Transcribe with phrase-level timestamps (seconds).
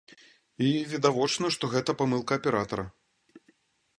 [0.67, 2.85] І відавочна, што гэта памылка аператара.